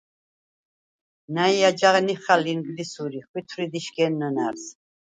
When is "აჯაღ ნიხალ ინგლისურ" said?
1.69-3.13